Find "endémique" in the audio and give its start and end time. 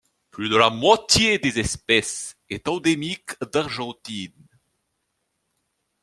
2.67-3.39